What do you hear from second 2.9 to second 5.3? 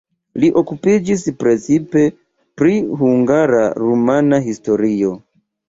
hungara-rumana historio.